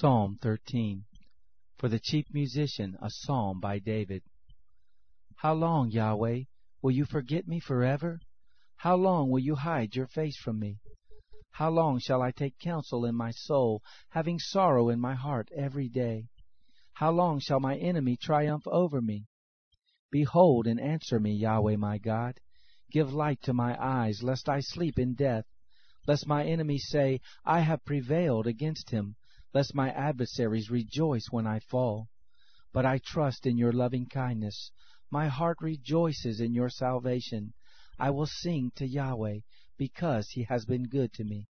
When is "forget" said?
7.04-7.48